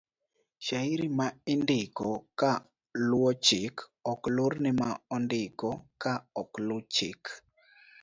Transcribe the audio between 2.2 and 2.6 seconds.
ka